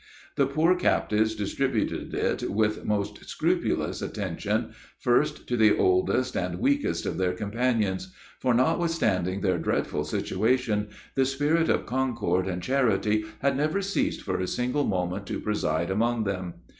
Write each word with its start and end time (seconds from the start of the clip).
The 0.35 0.47
poor 0.47 0.73
captives 0.73 1.35
distributed 1.35 2.11
it 2.15 2.49
with 2.49 2.77
the 2.77 2.85
most 2.85 3.23
scrupulous 3.29 4.01
attention, 4.01 4.73
first 4.97 5.47
to 5.47 5.55
the 5.55 5.77
oldest 5.77 6.35
and 6.35 6.59
weakest 6.59 7.05
of 7.05 7.19
their 7.19 7.33
companions; 7.33 8.11
for, 8.39 8.55
notwithstanding 8.55 9.41
their 9.41 9.59
dreadful 9.59 10.03
situation, 10.03 10.87
the 11.13 11.23
spirit 11.25 11.69
of 11.69 11.85
concord 11.85 12.47
and 12.47 12.63
charity 12.63 13.25
had 13.43 13.55
never 13.55 13.79
ceased 13.79 14.23
for 14.23 14.39
a 14.39 14.47
single 14.47 14.85
moment 14.85 15.27
to 15.27 15.39
preside 15.39 15.91
among 15.91 16.23
them. 16.23 16.55